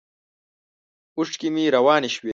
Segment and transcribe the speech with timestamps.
[1.17, 2.29] اوښکې مې روانې شوې.